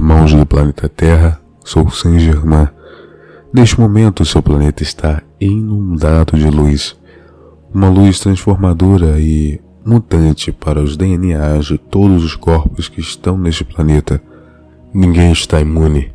[0.00, 2.68] irmãos do planeta Terra, sou Saint-Germain.
[3.52, 6.96] Neste momento, seu planeta está inundado de luz.
[7.72, 13.62] Uma luz transformadora e mutante para os DNAs de todos os corpos que estão neste
[13.62, 14.22] planeta.
[14.94, 16.10] Ninguém está imune.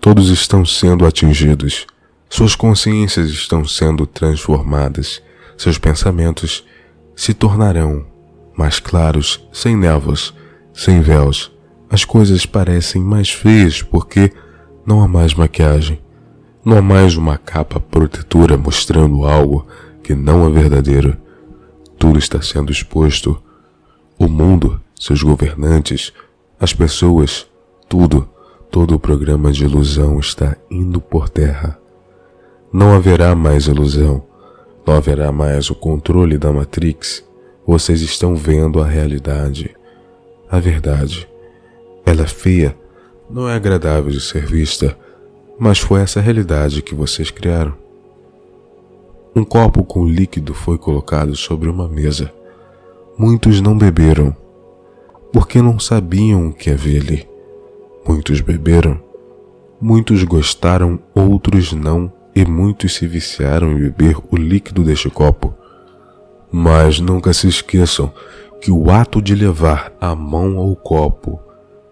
[0.00, 1.84] Todos estão sendo atingidos.
[2.30, 5.20] Suas consciências estão sendo transformadas.
[5.58, 6.64] Seus pensamentos
[7.16, 8.06] se tornarão
[8.56, 10.32] mais claros, sem névoas,
[10.72, 11.55] sem véus.
[11.88, 14.32] As coisas parecem mais feias porque
[14.84, 16.00] não há mais maquiagem.
[16.64, 19.66] Não há mais uma capa protetora mostrando algo
[20.02, 21.16] que não é verdadeiro.
[21.98, 23.40] Tudo está sendo exposto.
[24.18, 26.12] O mundo, seus governantes,
[26.58, 27.46] as pessoas,
[27.88, 28.28] tudo,
[28.70, 31.78] todo o programa de ilusão está indo por terra.
[32.72, 34.24] Não haverá mais ilusão.
[34.86, 37.24] Não haverá mais o controle da Matrix.
[37.66, 39.74] Vocês estão vendo a realidade.
[40.50, 41.28] A verdade.
[42.06, 42.78] Ela é feia,
[43.28, 44.96] não é agradável de ser vista,
[45.58, 47.74] mas foi essa realidade que vocês criaram.
[49.34, 52.32] Um copo com líquido foi colocado sobre uma mesa.
[53.18, 54.34] Muitos não beberam,
[55.32, 57.28] porque não sabiam o que havia ali.
[58.06, 59.02] Muitos beberam,
[59.80, 65.52] muitos gostaram, outros não, e muitos se viciaram em beber o líquido deste copo.
[66.52, 68.12] Mas nunca se esqueçam
[68.60, 71.40] que o ato de levar a mão ao copo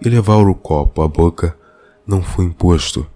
[0.05, 1.57] e levar o copo à boca
[2.07, 3.07] não foi imposto,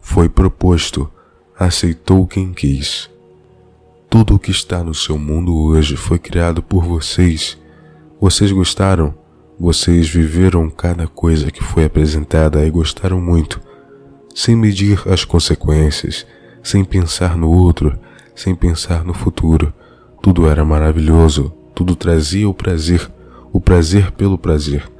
[0.00, 1.10] foi proposto,
[1.58, 3.10] aceitou quem quis.
[4.08, 7.58] Tudo o que está no seu mundo hoje foi criado por vocês.
[8.18, 9.14] Vocês gostaram,
[9.60, 13.60] vocês viveram cada coisa que foi apresentada e gostaram muito,
[14.34, 16.26] sem medir as consequências,
[16.62, 17.98] sem pensar no outro,
[18.34, 19.74] sem pensar no futuro.
[20.22, 23.10] Tudo era maravilhoso, tudo trazia o prazer,
[23.52, 24.90] o prazer pelo prazer.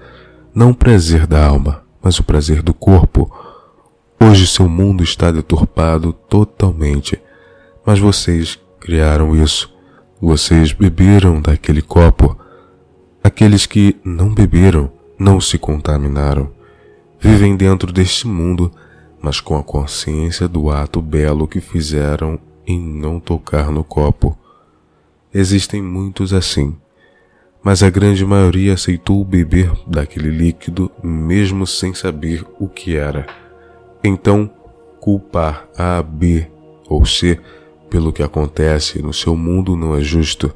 [0.59, 3.33] Não o prazer da alma, mas o prazer do corpo.
[4.21, 7.17] Hoje seu mundo está deturpado totalmente,
[7.87, 9.73] mas vocês criaram isso.
[10.21, 12.37] Vocês beberam daquele copo.
[13.23, 16.51] Aqueles que não beberam não se contaminaram.
[17.21, 18.73] Vivem dentro deste mundo,
[19.23, 22.37] mas com a consciência do ato belo que fizeram
[22.67, 24.37] em não tocar no copo.
[25.33, 26.77] Existem muitos assim,
[27.63, 33.27] mas a grande maioria aceitou beber daquele líquido mesmo sem saber o que era.
[34.03, 34.51] Então,
[35.01, 36.47] culpar A, B
[36.89, 37.39] ou C
[37.91, 40.55] pelo que acontece no seu mundo não é justo.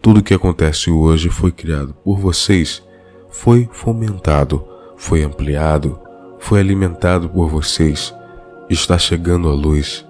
[0.00, 2.82] Tudo o que acontece hoje foi criado por vocês,
[3.28, 4.64] foi fomentado,
[4.96, 5.98] foi ampliado,
[6.38, 8.14] foi alimentado por vocês.
[8.68, 10.06] Está chegando a luz,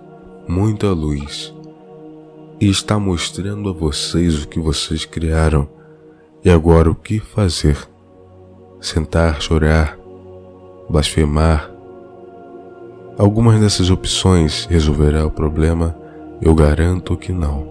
[0.46, 1.54] muita luz,
[2.60, 5.79] e está mostrando a vocês o que vocês criaram.
[6.42, 7.76] E agora o que fazer?
[8.80, 9.98] Sentar, chorar,
[10.88, 11.70] blasfemar?
[13.18, 15.94] Algumas dessas opções resolverá o problema
[16.40, 17.68] eu garanto que não.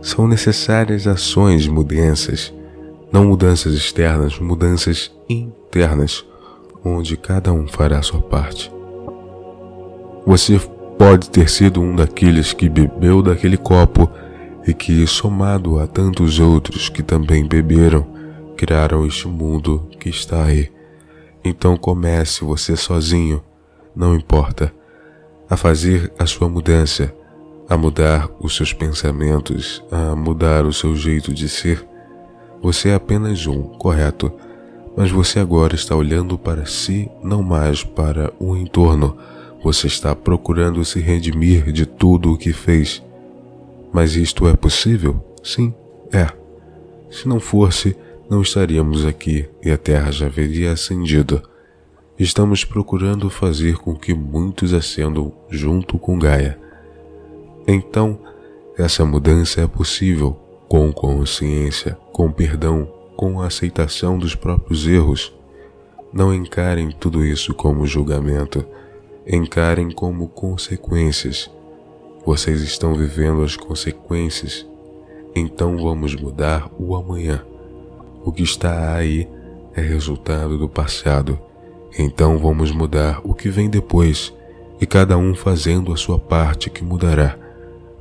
[0.00, 2.54] São necessárias ações mudanças,
[3.10, 6.24] não mudanças externas, mudanças internas,
[6.84, 8.72] onde cada um fará sua parte.
[10.24, 10.60] Você
[10.96, 14.08] pode ter sido um daqueles que bebeu daquele copo
[14.66, 18.06] e que, somado a tantos outros que também beberam,
[18.56, 20.70] criaram este mundo que está aí.
[21.44, 23.42] Então comece você sozinho,
[23.94, 24.72] não importa,
[25.48, 27.14] a fazer a sua mudança
[27.68, 31.84] a mudar os seus pensamentos, a mudar o seu jeito de ser.
[32.62, 34.32] Você é apenas um, correto,
[34.96, 39.16] mas você agora está olhando para si, não mais para o entorno.
[39.62, 43.02] Você está procurando se redimir de tudo o que fez.
[43.94, 45.24] Mas isto é possível?
[45.40, 45.72] Sim,
[46.12, 46.26] é.
[47.08, 47.96] Se não fosse,
[48.28, 51.40] não estaríamos aqui e a Terra já haveria ascendido.
[52.18, 56.58] Estamos procurando fazer com que muitos ascendam junto com Gaia.
[57.68, 58.18] Então,
[58.76, 60.32] essa mudança é possível
[60.68, 65.32] com consciência, com perdão, com a aceitação dos próprios erros.
[66.12, 68.66] Não encarem tudo isso como julgamento,
[69.24, 71.48] encarem como consequências.
[72.26, 74.66] Vocês estão vivendo as consequências,
[75.34, 77.44] então vamos mudar o amanhã.
[78.24, 79.28] O que está aí
[79.74, 81.38] é resultado do passado,
[81.98, 84.32] então vamos mudar o que vem depois,
[84.80, 87.36] e cada um fazendo a sua parte que mudará.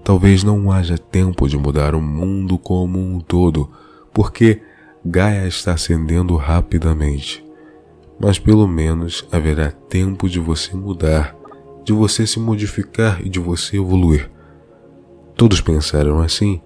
[0.06, 3.70] Talvez não haja tempo de mudar o mundo como um todo,
[4.14, 4.62] porque
[5.06, 7.46] Gaia está ascendendo rapidamente.
[8.18, 11.36] Mas pelo menos haverá tempo de você mudar,
[11.84, 14.30] de você se modificar e de você evoluir.
[15.36, 16.62] Todos pensaram assim?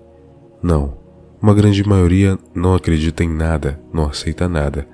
[0.61, 0.97] Não.
[1.41, 4.87] Uma grande maioria não acredita em nada, não aceita nada.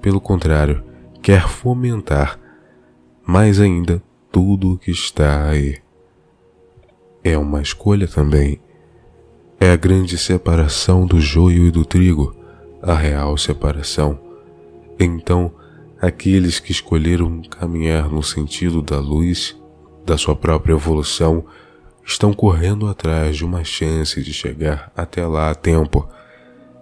[0.00, 0.82] Pelo contrário,
[1.22, 2.38] quer fomentar,
[3.26, 5.78] mais ainda tudo o que está aí.
[7.22, 8.60] É uma escolha também.
[9.58, 12.34] É a grande separação do joio e do trigo,
[12.82, 14.18] a real separação.
[14.98, 15.52] Então,
[16.00, 19.59] aqueles que escolheram caminhar no sentido da luz,
[20.04, 21.44] da sua própria evolução,
[22.04, 26.08] estão correndo atrás de uma chance de chegar até lá a tempo.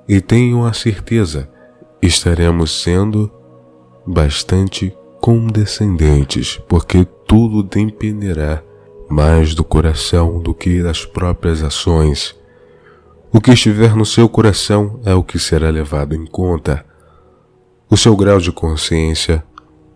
[0.09, 1.51] E tenham a certeza,
[2.01, 3.31] estaremos sendo
[4.07, 8.63] bastante condescendentes, porque tudo dependerá
[9.09, 12.35] mais do coração do que das próprias ações.
[13.33, 16.85] O que estiver no seu coração é o que será levado em conta.
[17.91, 19.45] O seu grau de consciência,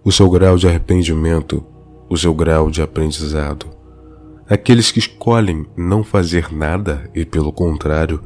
[0.05, 1.65] o seu grau de arrependimento,
[2.13, 3.67] o seu grau de aprendizado.
[4.47, 8.23] Aqueles que escolhem não fazer nada e, pelo contrário,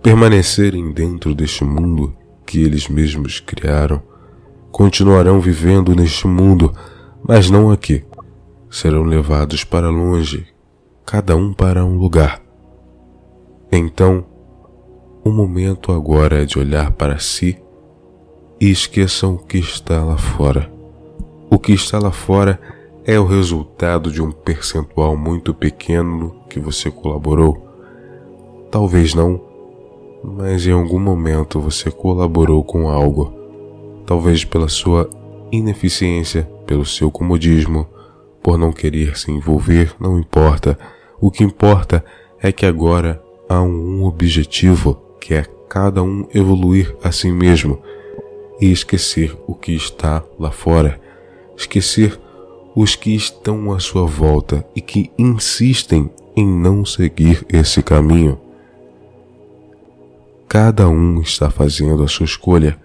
[0.00, 2.16] permanecerem dentro deste mundo
[2.46, 4.00] que eles mesmos criaram,
[4.70, 6.72] continuarão vivendo neste mundo,
[7.26, 8.04] mas não aqui.
[8.70, 10.46] Serão levados para longe,
[11.04, 12.40] cada um para um lugar.
[13.72, 14.24] Então,
[15.24, 17.60] o momento agora é de olhar para si
[18.60, 20.72] e esqueçam o que está lá fora.
[21.50, 22.60] O que está lá fora
[23.06, 27.68] é o resultado de um percentual muito pequeno que você colaborou.
[28.70, 29.40] Talvez não,
[30.22, 33.32] mas em algum momento você colaborou com algo.
[34.06, 35.08] Talvez pela sua
[35.52, 37.86] ineficiência, pelo seu comodismo,
[38.42, 40.78] por não querer se envolver, não importa.
[41.20, 42.02] O que importa
[42.40, 47.82] é que agora há um objetivo que é cada um evoluir a si mesmo
[48.60, 51.00] e esquecer o que está lá fora,
[51.56, 52.18] esquecer
[52.74, 58.38] os que estão à sua volta e que insistem em não seguir esse caminho.
[60.48, 62.78] Cada um está fazendo a sua escolha,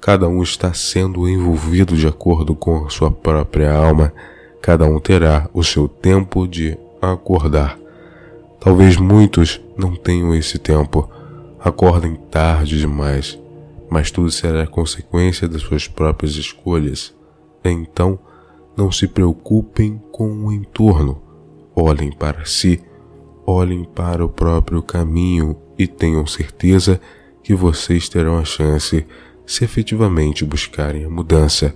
[0.00, 4.12] cada um está sendo envolvido de acordo com a sua própria alma,
[4.62, 7.78] cada um terá o seu tempo de acordar.
[8.58, 11.08] Talvez muitos não tenham esse tempo,
[11.60, 13.38] acordem tarde demais,
[13.88, 17.14] mas tudo será consequência das suas próprias escolhas.
[17.64, 18.18] Então,
[18.76, 21.22] não se preocupem com o entorno,
[21.74, 22.82] olhem para si,
[23.46, 27.00] olhem para o próprio caminho e tenham certeza
[27.42, 29.06] que vocês terão a chance
[29.46, 31.74] se efetivamente buscarem a mudança